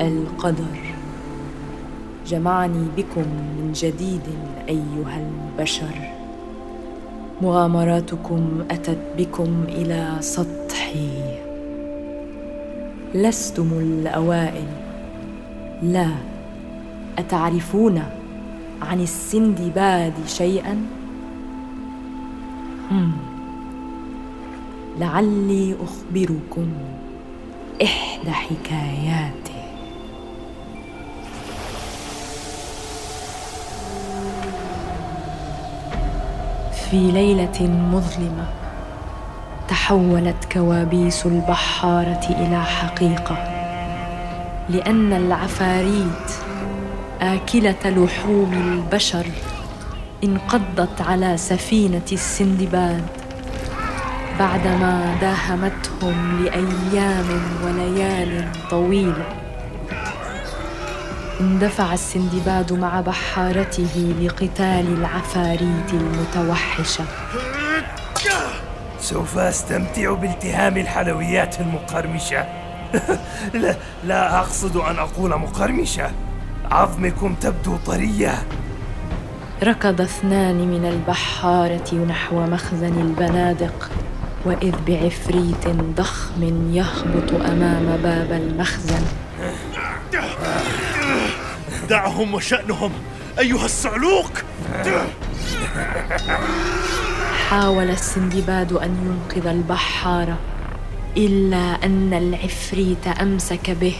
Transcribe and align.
القدر. 0.00 0.94
جمعني 2.26 2.86
بكم 2.96 3.20
من 3.58 3.72
جديد 3.74 4.22
أيها 4.68 5.26
البشر. 5.26 6.10
مغامراتكم 7.42 8.64
أتت 8.70 8.98
بكم 9.18 9.64
إلى 9.68 10.16
سطحي. 10.20 11.38
لستم 13.14 13.68
الأوائل. 13.72 14.68
لا 15.82 16.08
أتعرفون 17.18 18.02
عن 18.82 19.00
السندباد 19.00 20.12
شيئا؟ 20.26 20.86
هم. 22.90 23.12
لعلي 24.98 25.74
أخبركم 25.84 26.68
إحدى 27.82 28.30
حكاياته 28.30 29.59
في 36.90 37.10
ليلة 37.10 37.60
مظلمة 37.92 38.46
تحولت 39.68 40.52
كوابيس 40.52 41.26
البحارة 41.26 42.20
إلى 42.30 42.62
حقيقة 42.64 43.36
لأن 44.68 45.12
العفاريت 45.12 46.30
آكلة 47.20 47.76
لحوم 47.84 48.52
البشر 48.52 49.26
انقضت 50.24 51.00
على 51.00 51.36
سفينة 51.36 52.06
السندباد 52.12 53.04
بعدما 54.38 55.16
داهمتهم 55.20 56.44
لأيام 56.44 57.26
وليال 57.64 58.48
طويلة. 58.70 59.39
اندفع 61.40 61.94
السندباد 61.94 62.72
مع 62.72 63.00
بحارته 63.00 64.14
لقتال 64.20 64.98
العفاريت 64.98 65.92
المتوحشة. 65.92 67.04
سوف 69.00 69.38
أستمتع 69.38 70.14
بالتهام 70.14 70.76
الحلويات 70.76 71.60
المقرمشة. 71.60 72.44
لا 73.62 73.76
لا 74.04 74.38
أقصد 74.38 74.76
أن 74.76 74.98
أقول 74.98 75.30
مقرمشة. 75.30 76.10
عظمكم 76.70 77.34
تبدو 77.34 77.76
طرية. 77.86 78.34
ركض 79.62 80.00
اثنان 80.00 80.56
من 80.56 80.84
البحارة 80.84 81.94
نحو 81.94 82.40
مخزن 82.46 83.00
البنادق 83.00 83.90
وإذ 84.44 84.74
بعفريت 84.86 85.68
ضخم 85.96 86.72
يهبط 86.72 87.32
أمام 87.32 87.96
باب 88.02 88.32
المخزن. 88.32 89.29
دعهم 91.90 92.34
وشأنهم. 92.34 92.92
أيها 93.38 93.64
الصعلوك 93.64 94.32
حاول 97.50 97.90
السندباد 97.90 98.72
أن 98.72 98.92
ينقذ 99.06 99.46
البحاره 99.46 100.38
إلا 101.16 101.84
أن 101.84 102.14
العفريت 102.14 103.06
أمسك 103.06 103.70
به 103.70 103.94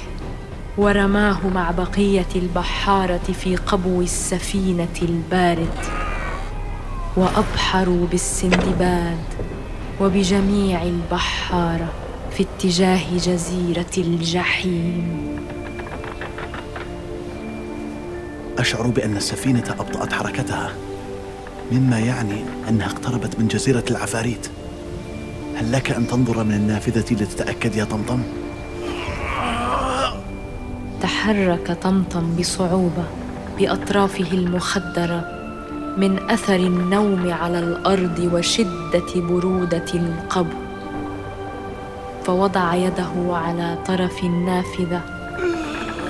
ورماه 0.79 1.49
مع 1.55 1.71
بقية 1.71 2.33
البحارة 2.37 3.27
في 3.43 3.57
قبو 3.57 4.03
السفينة 4.03 4.97
البارد. 5.03 5.79
وأبحروا 7.17 8.07
بالسندباد 8.07 9.25
وبجميع 10.01 10.83
البحاره 10.83 11.89
في 12.37 12.47
اتجاه 12.47 13.17
جزيرة 13.17 13.95
الجحيم. 13.99 15.21
أشعر 18.61 18.87
بأن 18.87 19.17
السفينة 19.17 19.65
أبطأت 19.81 20.13
حركتها 20.13 20.73
مما 21.73 21.99
يعني 21.99 22.45
أنها 22.69 22.87
اقتربت 22.87 23.39
من 23.39 23.49
جزيرة 23.49 23.85
العفاريت. 23.91 24.49
هل 25.57 25.73
لك 25.73 25.91
أن 25.91 26.07
تنظر 26.07 26.45
من 26.45 26.55
النافذة 26.55 27.15
لتتأكد 27.15 27.77
يا 27.77 27.85
طمطم؟ 27.85 28.23
تحرك 31.03 31.79
طمطم 31.83 32.37
بصعوبة 32.37 33.05
بأطرافه 33.59 34.33
المخدرة 34.33 35.25
من 35.97 36.31
أثر 36.31 36.57
النوم 36.57 37.33
على 37.33 37.59
الأرض 37.59 38.31
وشدة 38.33 39.15
برودة 39.17 39.95
القبر. 39.95 40.57
فوضع 42.25 42.75
يده 42.75 43.37
على 43.37 43.79
طرف 43.87 44.25
النافذة 44.25 45.20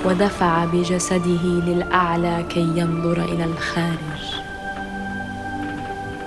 ودفع 0.05 0.65
بجسده 0.65 1.43
للأعلى 1.43 2.45
كي 2.49 2.71
ينظر 2.75 3.23
إلى 3.23 3.43
الخارج. 3.43 4.23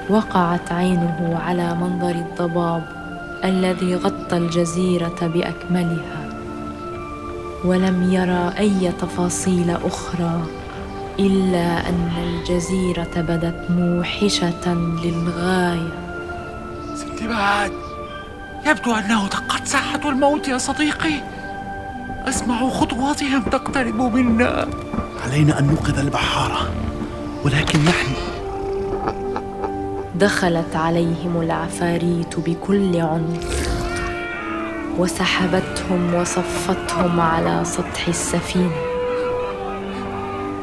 وقعت 0.08 0.72
عينه 0.72 1.40
على 1.46 1.74
منظر 1.74 2.10
الضباب 2.10 2.82
الذي 3.44 3.94
غطى 3.96 4.36
الجزيرة 4.36 5.16
بأكملها 5.22 6.24
ولم 7.64 8.12
يرى 8.12 8.52
أي 8.58 8.92
تفاصيل 8.92 9.70
أخرى 9.70 10.42
إلا 11.18 11.88
أن 11.88 12.10
الجزيرة 12.24 13.14
بدت 13.16 13.70
موحشة 13.70 14.74
للغاية. 14.74 15.92
سندباد 16.94 17.72
يبدو 18.66 18.94
أنه 18.94 19.28
دقت 19.28 19.66
ساعه 19.66 20.00
الموت 20.04 20.48
يا 20.48 20.58
صديقي. 20.58 21.33
أسمع 22.28 22.68
خطواتهم 22.68 23.42
تقترب 23.42 24.00
منا. 24.14 24.68
علينا 25.24 25.58
أن 25.58 25.66
ننقذ 25.66 25.98
البحاره 25.98 26.70
ولكن 27.44 27.78
نحن. 27.78 28.12
دخلت 30.14 30.76
عليهم 30.76 31.40
العفاريت 31.40 32.38
بكل 32.38 33.00
عنف. 33.00 33.68
وسحبتهم 34.98 36.14
وصفتهم 36.14 37.20
على 37.20 37.64
سطح 37.64 38.08
السفينة. 38.08 38.76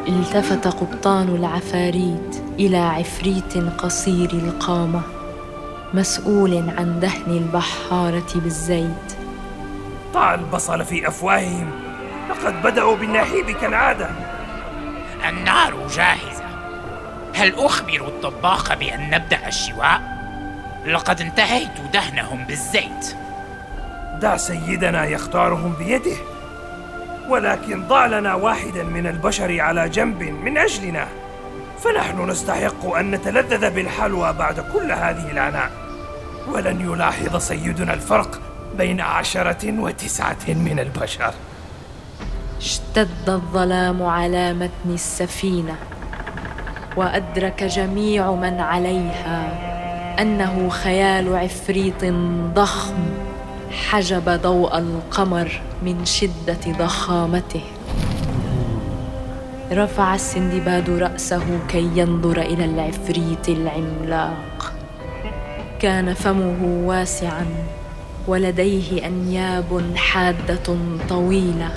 التفت 0.08 0.68
قبطان 0.68 1.36
العفاريت 1.36 2.44
إلى 2.60 2.78
عفريت 2.78 3.58
قصير 3.78 4.30
القامة 4.32 5.02
مسؤول 5.94 6.58
عن 6.78 7.00
دهن 7.00 7.32
البحارة 7.32 8.32
بالزيت. 8.36 9.21
ضع 10.14 10.34
البصل 10.34 10.86
في 10.86 11.08
أفواههم. 11.08 11.72
لقد 12.30 12.62
بدأوا 12.64 12.96
بالنحيب 12.96 13.52
كالعادة. 13.52 14.10
النار 15.30 15.88
جاهزة. 15.88 16.44
هل 17.36 17.56
أخبر 17.58 18.08
الطباخ 18.08 18.74
بأن 18.74 19.10
نبدأ 19.10 19.48
الشواء؟ 19.48 20.02
لقد 20.86 21.22
انتهيت 21.22 21.82
دهنهم 21.94 22.44
بالزيت. 22.44 23.16
دع 24.22 24.38
سيدنا 24.38 25.06
يختارهم 25.06 25.74
بيده. 25.80 26.18
ولكن 27.30 27.88
ضع 27.88 28.06
لنا 28.06 28.34
واحدا 28.34 28.84
من 28.84 29.08
البشر 29.08 29.62
على 29.62 29.90
جنب 29.90 30.24
من 30.24 30.58
أجلنا. 30.58 31.08
فنحن 31.84 32.30
نستحق 32.30 32.96
أن 32.96 33.12
نتلذذ 33.12 33.70
بالحلوى 33.70 34.34
بعد 34.34 34.60
كل 34.60 34.92
هذه 34.92 35.32
العناء 35.32 35.72
ولن 36.48 36.82
يلاحظ 36.82 37.38
سيدنا 37.38 37.94
الفرق. 37.94 38.51
بين 38.78 39.02
عشرة 39.02 39.80
وتسعة 39.80 40.46
من 40.48 40.80
البشر. 40.80 41.34
اشتد 42.58 43.30
الظلام 43.30 44.04
على 44.04 44.54
متن 44.54 44.94
السفينة 44.94 45.76
وأدرك 46.98 47.64
جميع 47.64 48.32
من 48.32 48.60
عليها 48.60 49.40
أنه 50.20 50.70
خيال 50.70 51.36
عفريت 51.36 52.06
ضخم 52.54 52.96
حجب 53.90 54.30
ضوء 54.30 54.78
القمر 54.78 55.62
من 55.84 56.06
شدة 56.06 56.60
ضخامته. 56.68 57.64
رفع 59.72 60.16
السندباد 60.16 60.90
رأسه 60.90 61.60
كي 61.68 61.90
ينظر 61.96 62.42
إلى 62.42 62.66
العفريت 62.66 63.50
العملاق. 63.50 64.74
كان 65.80 66.14
فمه 66.14 66.88
واسعا. 66.88 67.46
ولديه 68.28 69.06
أنياب 69.06 69.96
حادة 69.96 70.78
طويلة 71.10 71.70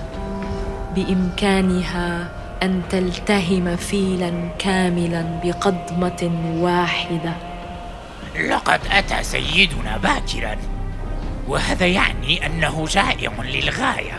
بإمكانها 0.94 2.28
أن 2.62 2.82
تلتهم 2.90 3.76
فيلا 3.76 4.32
كاملا 4.58 5.40
بقضمه 5.44 6.62
واحدة. 6.62 7.32
لقد 8.48 8.80
أتى 8.90 9.22
سيدنا 9.22 9.96
باكرا 9.96 10.56
وهذا 11.48 11.86
يعني 11.86 12.46
أنه 12.46 12.84
جائع 12.90 13.32
للغاية. 13.42 14.18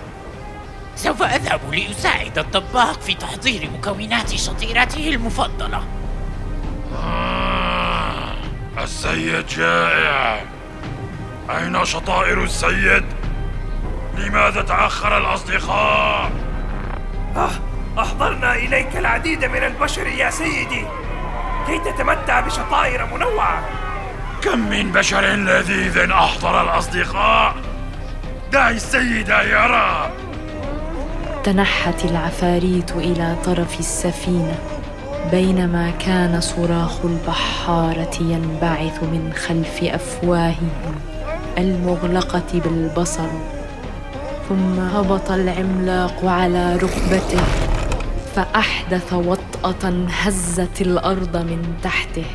سوف 0.95 1.23
أذهب 1.23 1.59
لأساعد 1.73 2.37
الطباخ 2.37 2.99
في 2.99 3.13
تحضير 3.13 3.69
مكونات 3.77 4.35
شطيرته 4.35 5.09
المفضلة. 5.09 5.83
آه، 6.95 8.33
السيد 8.83 9.47
جائع. 9.47 10.54
أين 11.49 11.85
شطائر 11.85 12.43
السيد؟ 12.43 13.05
لماذا 14.17 14.61
تأخر 14.61 15.17
الأصدقاء؟ 15.17 16.31
آه 17.35 17.49
أحضرنا 17.99 18.55
إليك 18.55 18.97
العديد 18.97 19.45
من 19.45 19.63
البشر 19.63 20.07
يا 20.07 20.29
سيدي. 20.29 20.85
كي 21.67 21.79
تتمتع 21.79 22.39
بشطائر 22.39 23.05
منوعة. 23.05 23.63
كم 24.43 24.59
من 24.59 24.91
بشر 24.91 25.21
لذيذ 25.21 26.11
أحضر 26.11 26.61
الأصدقاء؟ 26.61 27.55
دعي 28.51 28.75
السيد 28.75 29.29
يرى 29.29 30.11
تنحت 31.43 32.05
العفاريت 32.05 32.91
إلى 32.91 33.35
طرف 33.45 33.79
السفينة 33.79 34.59
بينما 35.31 35.91
كان 35.91 36.41
صراخ 36.41 37.05
البحارة 37.05 38.15
ينبعث 38.19 39.03
من 39.03 39.33
خلف 39.47 39.83
أفواههم. 39.83 40.95
المغلقة 41.57 42.59
بالبصر 42.65 43.29
ثم 44.49 44.79
هبط 44.79 45.31
العملاق 45.31 46.25
على 46.25 46.75
ركبته 46.75 47.43
فأحدث 48.35 49.13
وطأة 49.13 50.05
هزت 50.09 50.81
الأرض 50.81 51.37
من 51.37 51.77
تحته. 51.83 52.25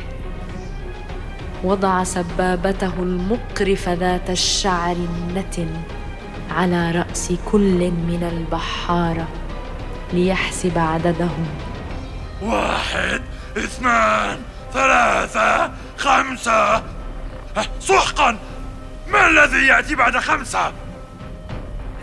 وضع 1.63 2.03
سبابته 2.03 2.93
المقرفه 2.99 3.93
ذات 3.93 4.29
الشعر 4.29 4.95
النتن 4.95 5.69
على 6.51 6.91
رأس 6.91 7.33
كل 7.51 7.91
من 7.91 8.29
البحاره 8.31 9.27
ليحسب 10.13 10.77
عددهم. 10.77 11.45
واحد 12.41 13.21
اثنان 13.57 14.37
ثلاثة 14.73 15.71
خمسة. 15.97 16.83
سحقا 17.79 18.37
ما 19.11 19.27
الذي 19.27 19.67
يأتي 19.67 19.95
بعد 19.95 20.17
خمسة؟ 20.17 20.71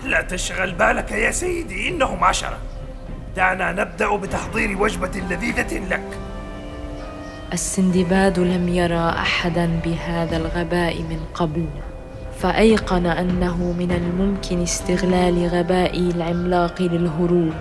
لا 0.04 0.22
تشغل 0.22 0.72
بالك 0.72 1.10
يا 1.10 1.30
سيدي 1.30 1.88
إنهم 1.88 2.24
عشرة. 2.24 2.58
دعنا 3.36 3.72
نبدأ 3.72 4.16
بتحضير 4.16 4.82
وجبة 4.82 5.20
لذيذة 5.30 5.78
لك. 5.78 6.18
السندباد 7.52 8.38
لم 8.38 8.68
يرى 8.68 9.08
أحدا 9.08 9.80
بهذا 9.84 10.36
الغباء 10.36 11.02
من 11.02 11.20
قبل 11.34 11.66
فأيقن 12.40 13.06
أنه 13.06 13.56
من 13.56 13.92
الممكن 13.92 14.62
استغلال 14.62 15.48
غباء 15.48 15.98
العملاق 15.98 16.82
للهروب. 16.82 17.54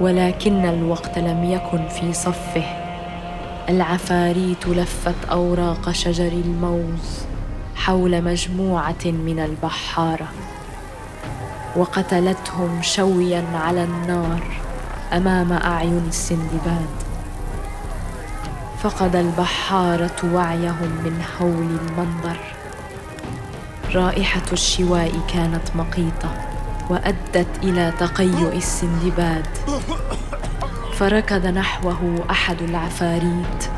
ولكن 0.00 0.64
الوقت 0.64 1.18
لم 1.18 1.44
يكن 1.44 1.88
في 1.88 2.12
صفه. 2.12 2.64
العفاريت 3.68 4.66
لفت 4.66 5.24
أوراق 5.30 5.90
شجر 5.90 6.32
الموز. 6.32 7.31
حول 7.84 8.24
مجموعة 8.24 9.04
من 9.04 9.38
البحاره 9.38 10.28
وقتلتهم 11.76 12.82
شويا 12.82 13.44
على 13.54 13.84
النار 13.84 14.42
أمام 15.12 15.52
أعين 15.52 16.04
السندباد. 16.08 16.88
فقد 18.82 19.16
البحاره 19.16 20.16
وعيهم 20.24 20.90
من 21.04 21.24
هول 21.40 21.78
المنظر. 21.80 22.40
رائحة 23.94 24.52
الشواء 24.52 25.12
كانت 25.34 25.76
مقيتة 25.76 26.30
وأدت 26.90 27.48
إلى 27.62 27.92
تقيؤ 27.98 28.56
السندباد. 28.56 29.46
فركض 30.94 31.46
نحوه 31.46 32.24
أحد 32.30 32.62
العفاريت. 32.62 33.70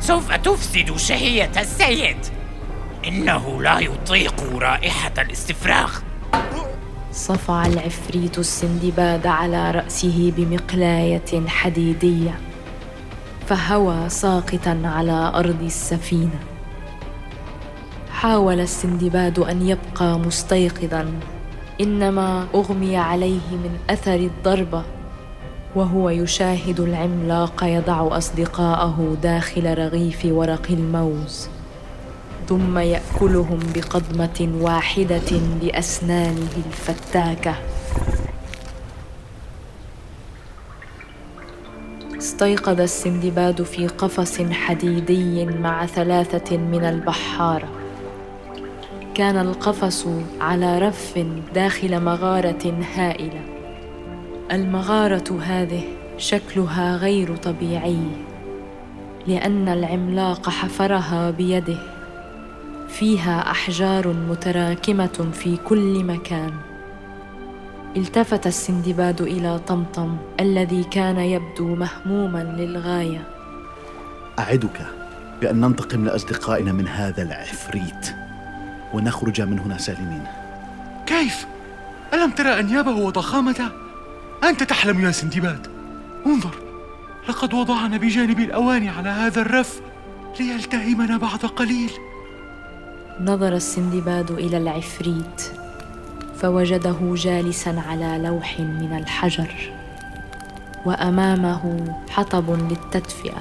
سوف 0.00 0.32
تفسد 0.32 0.96
شهية 0.96 1.50
السيد. 1.56 2.39
إنه 3.08 3.62
لا 3.62 3.80
يطيق 3.80 4.58
رائحة 4.58 5.12
الاستفراغ. 5.18 5.98
صفع 7.12 7.66
العفريت 7.66 8.38
السندباد 8.38 9.26
على 9.26 9.70
رأسه 9.70 10.32
بمقلاية 10.36 11.46
حديدية 11.46 12.40
فهوى 13.46 14.08
ساقطا 14.08 14.82
على 14.84 15.32
أرض 15.34 15.62
السفينة. 15.62 16.40
حاول 18.10 18.60
السندباد 18.60 19.38
أن 19.38 19.68
يبقى 19.68 20.18
مستيقظا 20.18 21.12
إنما 21.80 22.46
أغمي 22.54 22.96
عليه 22.96 23.50
من 23.50 23.78
أثر 23.90 24.14
الضربة 24.14 24.82
وهو 25.74 26.10
يشاهد 26.10 26.80
العملاق 26.80 27.64
يضع 27.64 28.16
أصدقاءه 28.16 29.16
داخل 29.22 29.78
رغيف 29.78 30.24
ورق 30.24 30.66
الموز. 30.70 31.48
ثم 32.50 32.78
يأكلهم 32.78 33.58
بقضمة 33.74 34.52
واحدة 34.60 35.30
بأسنانه 35.62 36.48
الفتاكة. 36.66 37.54
استيقظ 42.18 42.80
السندباد 42.80 43.62
في 43.62 43.86
قفص 43.86 44.42
حديدي 44.42 45.46
مع 45.46 45.86
ثلاثة 45.86 46.56
من 46.56 46.84
البحاره 46.84 47.68
كان 49.14 49.36
القفص 49.36 50.06
على 50.40 50.78
رف 50.78 51.18
داخل 51.54 52.00
مغارة 52.00 52.84
هائلة. 52.94 53.42
المغارة 54.52 55.40
هذه 55.42 55.82
شكلها 56.18 56.96
غير 56.96 57.36
طبيعي 57.36 58.06
لأن 59.26 59.68
العملاق 59.68 60.48
حفرها 60.48 61.30
بيده. 61.30 61.99
فيها 62.90 63.50
أحجار 63.50 64.08
متراكمة 64.08 65.30
في 65.32 65.56
كل 65.56 66.04
مكان. 66.04 66.52
التفت 67.96 68.46
السندباد 68.46 69.20
إلى 69.20 69.58
طمطم 69.58 70.16
الذي 70.40 70.84
كان 70.84 71.18
يبدو 71.18 71.74
مهموما 71.74 72.56
للغاية. 72.58 73.28
أعدك 74.38 74.86
بأن 75.40 75.60
ننتقم 75.60 76.04
لأصدقائنا 76.04 76.72
من 76.72 76.88
هذا 76.88 77.22
العفريت 77.22 78.14
ونخرج 78.94 79.40
من 79.40 79.58
هنا 79.58 79.78
سالمين. 79.78 80.24
كيف؟ 81.06 81.46
ألم 82.14 82.30
ترى 82.30 82.60
أنيابه 82.60 82.90
وضخامته؟ 82.90 83.68
أنت 84.44 84.62
تحلم 84.62 85.00
يا 85.00 85.10
سندباد. 85.10 85.66
انظر 86.26 86.54
لقد 87.28 87.54
وضعنا 87.54 87.96
بجانب 87.96 88.40
الأواني 88.40 88.88
على 88.88 89.08
هذا 89.08 89.40
الرف 89.40 89.80
ليلتهمنا 90.40 91.16
بعد 91.16 91.38
قليل. 91.38 91.90
نظر 93.24 93.52
السندباد 93.52 94.30
إلى 94.30 94.56
العفريت 94.56 95.42
فوجده 96.36 96.96
جالسا 97.14 97.82
على 97.88 98.20
لوح 98.24 98.60
من 98.60 98.96
الحجر 98.96 99.72
وأمامه 100.86 101.94
حطب 102.10 102.50
للتدفئة. 102.50 103.38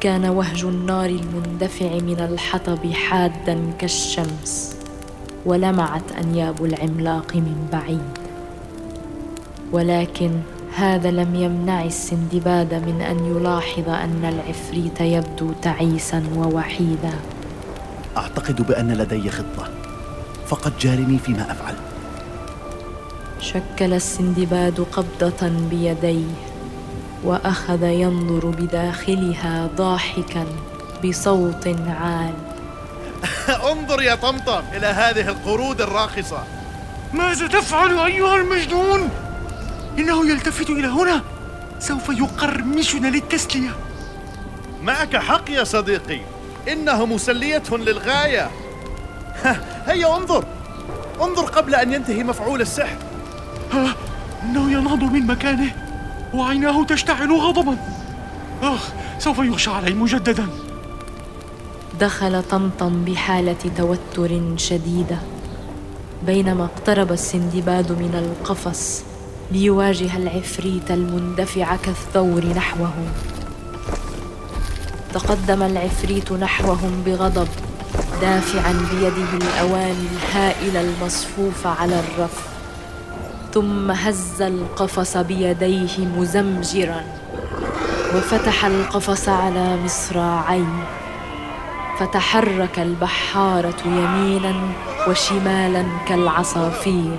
كان 0.00 0.24
وهج 0.24 0.64
النار 0.64 1.10
المندفع 1.10 1.94
من 1.94 2.20
الحطب 2.20 2.92
حادا 2.92 3.58
كالشمس 3.78 4.76
ولمعت 5.46 6.12
أنياب 6.22 6.64
العملاق 6.64 7.36
من 7.36 7.68
بعيد. 7.72 8.18
ولكن 9.72 10.30
هذا 10.76 11.10
لم 11.10 11.34
يمنع 11.34 11.84
السندباد 11.84 12.74
من 12.74 13.00
أن 13.02 13.36
يلاحظ 13.36 13.88
أن 13.88 14.24
العفريت 14.24 15.00
يبدو 15.00 15.52
تعيسا 15.62 16.22
ووحيدا. 16.36 17.14
أعتقد 18.16 18.66
بأن 18.66 18.92
لدي 18.92 19.30
خطة. 19.30 19.68
فقد 20.46 20.78
جارني 20.78 21.18
فيما 21.18 21.52
أفعل. 21.52 21.74
شكل 23.40 23.92
السندباد 23.92 24.80
قبضة 24.80 25.48
بيديه 25.70 26.34
وأخذ 27.24 27.82
ينظر 27.82 28.46
بداخلها 28.46 29.70
ضاحكا 29.76 30.46
بصوت 31.04 31.68
عال. 31.88 32.34
انظر 33.72 34.02
يا 34.02 34.14
طمطم 34.14 34.62
إلى 34.72 34.86
هذه 34.86 35.28
القرود 35.28 35.80
الراقصة. 35.80 36.44
ماذا 37.12 37.46
تفعل 37.46 37.98
أيها 37.98 38.36
المجنون؟ 38.36 39.10
إنه 39.98 40.30
يلتفت 40.30 40.70
إلى 40.70 40.86
هنا. 40.86 41.22
سوف 41.78 42.08
يقرمشنا 42.08 43.08
للتسلية. 43.08 43.70
معك 44.82 45.16
حق 45.16 45.50
يا 45.50 45.64
صديقي. 45.64 46.20
إنه 46.72 47.06
مسلية 47.06 47.62
للغاية. 47.72 48.50
هيا 49.86 50.16
انظر. 50.16 50.44
انظر 51.22 51.42
قبل 51.42 51.74
أن 51.74 51.92
ينتهي 51.92 52.24
مفعول 52.24 52.60
السحر. 52.60 52.96
إنه 54.42 54.72
ينهض 54.72 55.02
من 55.02 55.26
مكانه 55.26 55.70
وعيناه 56.34 56.84
تشتعل 56.84 57.32
غضبا. 57.32 57.76
آخ 58.62 58.88
سوف 59.18 59.38
يغشى 59.38 59.70
علي 59.70 59.94
مجددا. 59.94 60.46
دخل 62.00 62.42
طمطم 62.42 63.04
بحالة 63.04 63.56
توتر 63.76 64.40
شديدة 64.56 65.18
بينما 66.26 66.64
اقترب 66.64 67.12
السندباد 67.12 67.92
من 67.92 68.14
القفص 68.14 69.04
ليواجه 69.52 70.16
العفريت 70.16 70.90
المندفع 70.90 71.76
كالثور 71.76 72.44
نحوه. 72.46 72.92
تقدم 75.14 75.62
العفريت 75.62 76.32
نحوهم 76.32 77.02
بغضب 77.06 77.48
دافعا 78.20 78.72
بيده 78.92 79.46
الاواني 79.46 80.06
الهائله 80.12 80.80
المصفوفه 80.80 81.70
على 81.70 82.00
الرف. 82.00 82.48
ثم 83.54 83.90
هز 83.90 84.42
القفص 84.42 85.16
بيديه 85.16 85.98
مزمجرا 85.98 87.04
وفتح 88.14 88.64
القفص 88.64 89.28
على 89.28 89.76
مصراعيه 89.84 90.84
فتحرك 91.98 92.78
البحارة 92.78 93.82
يمينا 93.86 94.54
وشمالا 95.08 95.84
كالعصافير. 96.08 97.18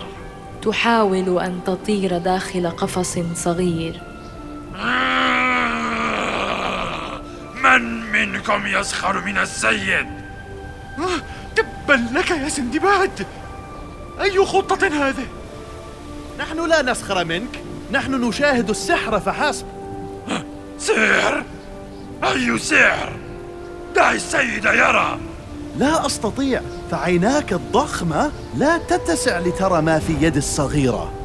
تحاول 0.61 1.39
أن 1.39 1.59
تطير 1.65 2.17
داخل 2.17 2.67
قفص 2.67 3.19
صغير. 3.35 4.01
من 8.29 8.35
منكم 8.35 8.67
يسخر 8.67 9.21
من 9.21 9.37
السيد 9.37 10.07
آه، 10.99 11.21
تبا 11.55 12.19
لك 12.19 12.31
يا 12.31 12.49
سندباد. 12.49 13.27
أي 14.21 14.45
خطة 14.45 14.87
هذه؟ 14.87 15.27
نحن 16.39 16.67
لا 16.67 16.81
نسخر 16.81 17.25
منك. 17.25 17.59
نحن 17.91 18.27
نشاهد 18.27 18.69
السحر 18.69 19.19
فحسب. 19.19 19.65
سحر؟ 20.79 21.43
أي 22.23 22.59
سحر؟ 22.59 23.13
دع 23.95 24.11
السيد 24.11 24.65
يرى. 24.65 25.19
لا 25.77 26.05
أستطيع 26.05 26.61
فعيناك 26.91 27.53
الضخمة 27.53 28.31
لا 28.57 28.77
تتسع 28.77 29.39
لترى 29.39 29.81
ما 29.81 29.99
في 29.99 30.13
يد 30.21 30.37
الصغيرة. 30.37 31.18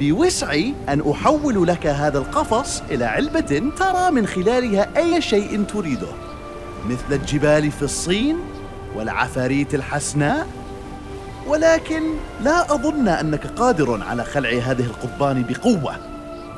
بوسعي 0.00 0.74
أن 0.88 1.10
أحول 1.10 1.66
لك 1.66 1.86
هذا 1.86 2.18
القفص 2.18 2.82
إلى 2.90 3.04
علبة 3.04 3.62
ترى 3.78 4.10
من 4.10 4.26
خلالها 4.26 4.88
أي 4.96 5.20
شيء 5.20 5.62
تريده 5.62 6.08
مثل 6.86 7.12
الجبال 7.12 7.70
في 7.70 7.82
الصين 7.82 8.38
والعفاريت 8.94 9.74
الحسناء. 9.74 10.46
ولكن 11.46 12.02
لا 12.40 12.74
أظن 12.74 13.08
أنك 13.08 13.46
قادر 13.46 14.02
على 14.08 14.24
خلع 14.24 14.48
هذه 14.48 14.84
القضبان 14.84 15.44
بقوة 15.48 15.96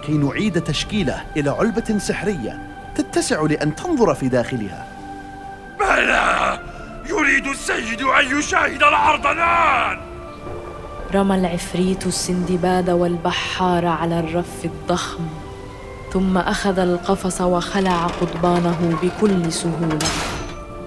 كي 0.07 0.13
نعيد 0.13 0.61
تشكيلة 0.61 1.25
إلى 1.37 1.51
علبة 1.51 1.99
سحرية 1.99 2.59
تتسع 2.95 3.43
لأن 3.43 3.77
تنظر 3.77 4.15
في 4.15 4.29
داخلها. 4.29 4.87
بلى! 5.81 6.61
يريد 7.09 7.47
السيد 7.47 8.03
أن 8.03 8.39
يشاهد 8.39 8.83
العرض 8.83 9.27
الآن! 9.27 10.10
رمى 11.15 11.35
العفريت 11.35 12.07
السندباد 12.07 12.91
والبحار 12.91 13.87
على 13.87 14.21
الرف 14.21 14.65
الضخم 14.65 15.29
ثم 16.13 16.39
أخذ 16.39 16.79
القفص 16.79 17.41
وخلع 17.41 18.07
قضبانه 18.07 18.99
بكل 19.03 19.53
سهولة 19.53 19.99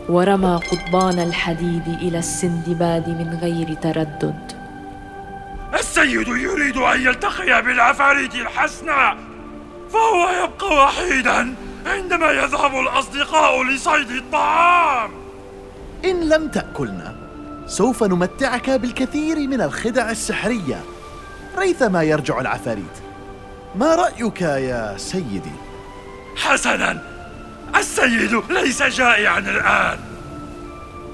ورمى 0.09 0.59
قضبان 0.71 1.19
الحديد 1.19 1.87
إلى 1.87 2.19
السندباد 2.19 3.09
من 3.09 3.39
غير 3.41 3.73
تردد. 3.73 4.51
السيد 5.73 6.27
يريد 6.27 6.77
أن 6.77 7.01
يلتقي 7.01 7.61
بالعفاريت 7.61 8.35
الحسناء 8.35 9.17
فهو 9.89 10.29
يبقى 10.43 10.85
وحيدا 10.85 11.55
عندما 11.85 12.31
يذهب 12.31 12.79
الأصدقاء 12.79 13.63
لصيد 13.63 14.11
الطعام. 14.11 15.11
إن 16.05 16.29
لم 16.29 16.47
تأكلنا 16.47 17.12
سوف 17.73 18.03
نمتعك 18.03 18.69
بالكثير 18.69 19.47
من 19.47 19.61
الخدع 19.61 20.11
السحرية. 20.11 20.81
ريثما 21.57 22.03
يرجع 22.03 22.39
العفاريت. 22.39 22.97
ما 23.75 23.95
رأيك 23.95 24.41
يا 24.41 24.97
سيدي؟ 24.97 25.51
حسنا! 26.35 27.01
السيد 27.75 28.41
ليس 28.49 28.83
جائعا 28.83 29.39
الآن. 29.39 29.99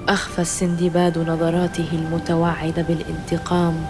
أخفى 0.08 0.38
السندباد 0.38 1.18
نظراته 1.18 1.88
المتوعده 1.92 2.82
بالانتقام 2.82 3.86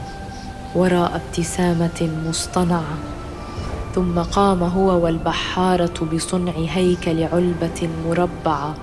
وراء 0.74 1.16
ابتسامة 1.16 2.10
مصطنعة. 2.28 2.98
ثم 3.94 4.18
قام 4.18 4.62
هو 4.62 5.04
والبحارة 5.04 6.04
بصنع 6.12 6.52
هيكل 6.56 7.22
علبة 7.22 7.88
مربعة 8.06 8.74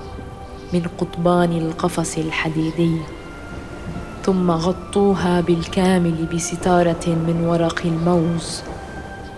من 0.74 0.88
قضبان 0.98 1.52
القفص 1.52 2.18
الحديدي. 2.18 3.17
ثم 4.28 4.52
غطوها 4.52 5.42
بالكامل 5.42 6.26
بستارة 6.34 7.06
من 7.08 7.46
ورق 7.48 7.82
الموز 7.86 8.62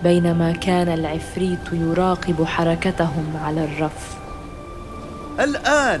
بينما 0.02 0.52
كان 0.52 0.88
العفريت 0.88 1.72
يراقب 1.72 2.44
حركتهم 2.44 3.36
على 3.44 3.64
الرف. 3.64 4.16
الآن 5.40 6.00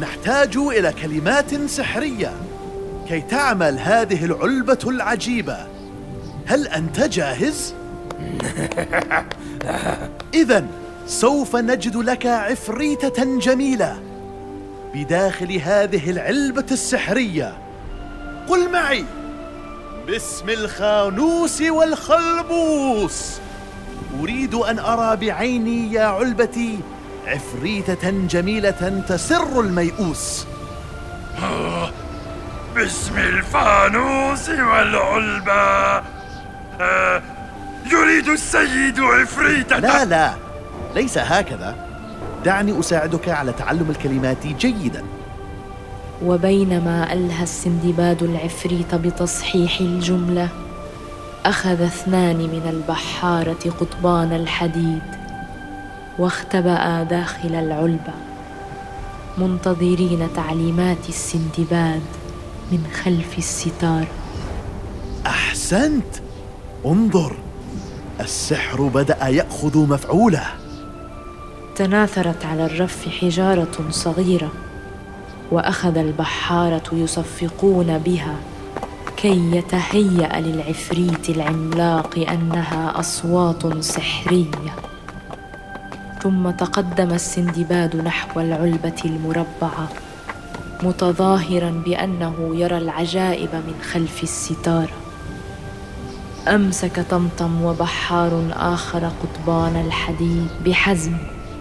نحتاج 0.00 0.56
إلى 0.56 0.92
كلمات 0.92 1.54
سحرية 1.54 2.32
كي 3.08 3.20
تعمل 3.20 3.78
هذه 3.78 4.24
العلبة 4.24 4.78
العجيبة. 4.86 5.66
هل 6.46 6.68
أنت 6.68 7.00
جاهز؟ 7.00 7.74
إذا 10.40 10.64
سوف 11.06 11.56
نجد 11.56 11.96
لك 11.96 12.26
عفريتة 12.26 13.38
جميلة 13.38 13.98
بداخل 14.94 15.52
هذه 15.52 16.10
العلبة 16.10 16.66
السحرية. 16.70 17.69
قل 18.50 18.72
معي. 18.72 19.04
باسم 20.06 20.50
الخانوس 20.50 21.60
والخلبوس. 21.62 23.40
أريد 24.20 24.54
أن 24.54 24.78
أرى 24.78 25.16
بعيني 25.16 25.92
يا 25.92 26.04
علبتي 26.04 26.78
عفريتة 27.26 28.10
جميلة 28.10 29.02
تسر 29.08 29.60
الميؤوس. 29.60 30.46
باسم 32.74 33.18
الفانوس 33.18 34.48
والعلبة. 34.48 36.02
يريد 37.92 38.28
السيد 38.28 39.00
عفريتة. 39.00 39.78
لا 39.78 40.04
لا 40.04 40.34
ليس 40.94 41.18
هكذا. 41.18 41.86
دعني 42.44 42.80
أساعدك 42.80 43.28
على 43.28 43.52
تعلم 43.52 43.90
الكلمات 43.90 44.46
جيدا. 44.46 45.04
وبينما 46.24 47.12
ألهى 47.12 47.42
السندباد 47.42 48.22
العفريت 48.22 48.94
بتصحيح 48.94 49.80
الجملة 49.80 50.48
أخذ 51.46 51.82
اثنان 51.82 52.36
من 52.36 52.62
البحارة 52.70 53.70
قضبان 53.80 54.32
الحديد 54.32 55.02
واختبأ 56.18 57.02
داخل 57.02 57.54
العلبة 57.54 58.12
منتظرين 59.38 60.28
تعليمات 60.36 61.08
السندباد 61.08 62.02
من 62.72 62.86
خلف 63.04 63.38
الستار. 63.38 64.06
أحسنت. 65.26 66.04
انظر 66.86 67.36
السحر 68.20 68.82
بدأ 68.82 69.26
يأخذ 69.26 69.78
مفعوله. 69.78 70.46
تناثرت 71.76 72.44
على 72.44 72.66
الرف 72.66 73.08
حجارة 73.08 73.90
صغيرة. 73.90 74.50
وأخذ 75.50 75.98
البحارة 75.98 76.82
يصفقون 76.92 77.98
بها 77.98 78.36
كي 79.16 79.56
يتهيأ 79.56 80.40
للعفريت 80.40 81.28
العملاق 81.30 82.18
أنها 82.32 83.00
أصوات 83.00 83.82
سحرية. 83.84 84.74
ثم 86.22 86.50
تقدم 86.50 87.10
السندباد 87.10 87.96
نحو 87.96 88.40
العلبة 88.40 89.02
المربعة 89.04 89.88
متظاهرا 90.82 91.70
بأنه 91.70 92.50
يرى 92.54 92.78
العجائب 92.78 93.54
من 93.54 93.74
خلف 93.92 94.22
الستاره 94.22 94.92
أمسك 96.48 97.00
طمطم 97.10 97.62
وبحار 97.62 98.44
آخر 98.52 99.10
قضبان 99.22 99.84
الحديد 99.86 100.48
بحزم 100.66 101.12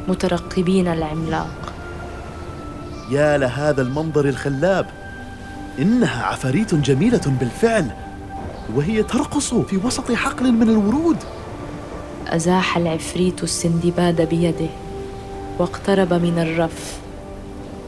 مترقبين 0.08 0.88
العملاق. 0.88 1.69
يا 3.10 3.38
لهذا 3.38 3.82
المنظر 3.82 4.26
الخلاب. 4.30 4.86
إنها 5.80 6.24
عفاريت 6.24 6.76
جميلة 6.76 7.22
بالفعل 7.40 7.92
وهي 8.76 9.04
ترقص 9.04 9.54
في 9.54 9.78
وسط 9.78 10.12
حقل 10.12 10.52
من 10.52 10.70
الورود. 10.70 11.18
أزاح 12.28 12.78
العفريت 12.78 13.44
السندباد 13.44 14.30
بيده 14.30 14.70
واقترب 15.60 16.14
من 16.14 16.40
الرف 16.40 17.00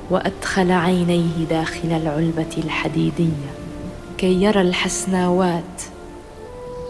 وأدخل 0.09 0.71
عينيه 0.71 1.45
داخل 1.49 1.91
العلبة 1.91 2.55
الحديدية 2.57 3.51
كي 4.17 4.43
يرى 4.43 4.61
الحسناوات. 4.61 5.81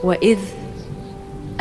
وإذ 0.04 0.38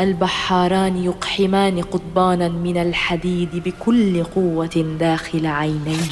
البحاران 0.00 1.04
يقحمان 1.04 1.83
قضبانا 1.83 2.49
من 2.49 2.76
الحديد 2.76 3.62
بكل 3.64 4.25
قوة 4.25 4.97
داخل 5.00 5.47
عينيه. 5.47 6.11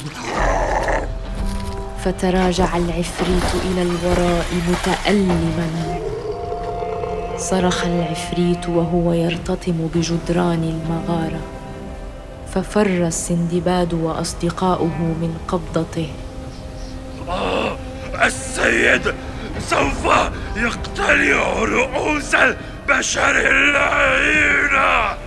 فتراجع 2.03 2.77
العفريت 2.77 3.49
إلى 3.65 3.81
الوراء 3.81 4.45
متألما. 4.69 5.99
صرخ 7.37 7.85
العفريت 7.85 8.69
وهو 8.69 9.13
يرتطم 9.13 9.87
بجدران 9.95 10.63
المغارة. 10.63 11.39
ففر 12.53 13.07
السندباد 13.07 13.93
وأصدقاؤه 13.93 14.97
من 15.21 15.37
قبضته. 15.47 16.09
السيد 18.25 19.13
سوف 19.59 20.05
يقتلع 20.57 21.63
رؤوس 21.63 22.35
البشر 22.89 23.35
اللعينة. 23.51 25.17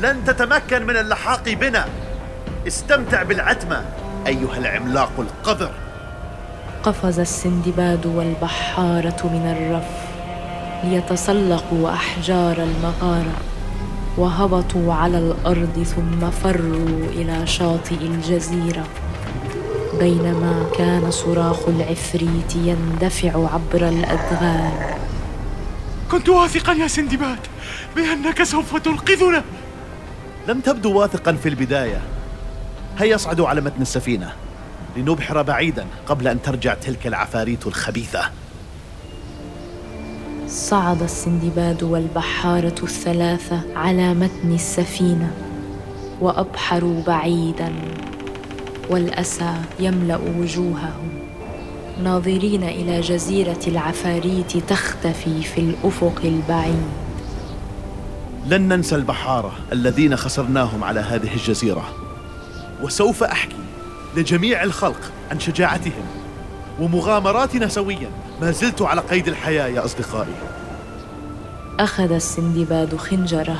لن 0.00 0.24
تتمكن 0.24 0.86
من 0.86 0.96
اللحاق 0.96 1.48
بنا. 1.48 1.88
استمتع 2.66 3.22
بالعتمة 3.22 3.84
أيها 4.26 4.56
العملاق 4.58 5.12
القذر. 5.18 5.70
قفز 6.82 7.18
السندباد 7.20 8.06
والبحارة 8.06 9.20
من 9.24 9.56
الرف 9.56 9.90
ليتسلقوا 10.84 11.90
أحجار 11.92 12.56
المغارة 12.56 13.36
وهبطوا 14.16 14.94
على 14.94 15.18
الأرض 15.18 15.82
ثم 15.96 16.30
فروا 16.30 17.06
إلى 17.12 17.46
شاطئ 17.46 18.00
الجزيرة. 18.00 18.84
بينما 19.98 20.66
كان 20.78 21.10
صراخ 21.10 21.68
العفريت 21.68 22.56
يندفع 22.56 23.28
عبر 23.28 23.88
الأدغال 23.88 24.72
كنت 26.12 26.28
واثقا 26.28 26.72
يا 26.72 26.86
سندباد 26.86 27.38
بأنك 27.96 28.42
سوف 28.42 28.76
تنقذنا 28.76 29.44
لم 30.48 30.60
تبدو 30.60 30.98
واثقا 30.98 31.32
في 31.32 31.48
البداية. 31.48 32.00
هيا 32.98 33.14
اصعدوا 33.14 33.48
على 33.48 33.60
متن 33.60 33.82
السفينة 33.82 34.32
لنبحر 34.96 35.42
بعيدا 35.42 35.86
قبل 36.06 36.28
أن 36.28 36.42
ترجع 36.42 36.74
تلك 36.74 37.06
العفاريت 37.06 37.66
الخبيثة. 37.66 38.30
صعد 40.48 41.02
السندباد 41.02 41.82
والبحارة 41.82 42.82
الثلاثة 42.82 43.60
على 43.76 44.14
متن 44.14 44.52
السفينة 44.52 45.32
وأبحروا 46.20 47.02
بعيدا 47.02 47.72
والأسى 48.90 49.54
يملأ 49.80 50.20
وجوههم. 50.38 51.21
ناظرين 52.02 52.62
إلى 52.62 53.00
جزيرة 53.00 53.60
العفاريت 53.66 54.56
تختفي 54.56 55.42
في 55.42 55.60
الأفق 55.60 56.20
البعيد. 56.24 56.82
لن 58.46 58.68
ننسى 58.68 58.94
البحارة 58.94 59.52
الذين 59.72 60.16
خسرناهم 60.16 60.84
على 60.84 61.00
هذه 61.00 61.34
الجزيرة. 61.34 61.84
وسوف 62.82 63.22
أحكي 63.22 63.56
لجميع 64.16 64.62
الخلق 64.62 65.12
عن 65.30 65.40
شجاعتهم 65.40 66.04
ومغامراتنا 66.80 67.68
سويا. 67.68 68.10
ما 68.40 68.50
زلت 68.50 68.82
على 68.82 69.00
قيد 69.00 69.28
الحياة 69.28 69.66
يا 69.66 69.84
أصدقائي. 69.84 70.34
أخذ 71.80 72.12
السندباد 72.12 72.96
خنجرة 72.96 73.56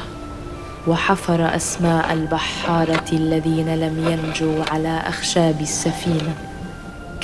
وحفر 0.86 1.56
أسماء 1.56 2.12
البحارة 2.12 3.04
الذين 3.12 3.74
لم 3.74 4.08
ينجوا 4.08 4.64
على 4.70 5.02
أخشاب 5.06 5.60
السفينة. 5.60 6.51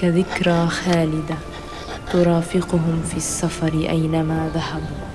كذكرى 0.00 0.68
خالدة 0.68 1.34
ترافقهم 2.12 3.02
في 3.10 3.16
السفر 3.16 3.72
أينما 3.72 4.50
ذهبوا. 4.54 5.07